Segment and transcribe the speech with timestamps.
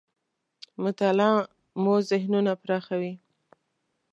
[0.83, 1.33] مطالعه
[1.81, 3.13] مو ذهنونه پراخوي.